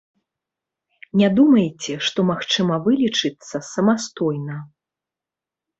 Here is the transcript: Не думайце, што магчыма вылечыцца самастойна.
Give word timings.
Не 1.21 1.29
думайце, 1.39 1.91
што 2.07 2.19
магчыма 2.31 2.75
вылечыцца 2.89 3.65
самастойна. 3.73 4.57